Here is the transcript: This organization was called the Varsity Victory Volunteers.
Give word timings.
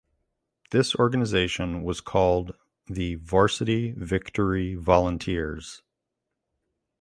This 0.71 0.95
organization 0.95 1.83
was 1.83 2.01
called 2.01 2.55
the 2.87 3.13
Varsity 3.21 3.91
Victory 3.91 4.73
Volunteers. 4.73 5.83